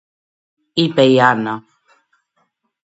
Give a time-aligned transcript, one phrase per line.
[0.73, 1.65] είπε η Άννα